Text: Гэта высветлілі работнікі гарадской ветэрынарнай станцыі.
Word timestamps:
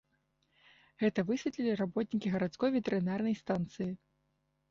Гэта 1.03 1.23
высветлілі 1.27 1.75
работнікі 1.81 2.31
гарадской 2.35 2.73
ветэрынарнай 2.79 3.35
станцыі. 3.43 3.89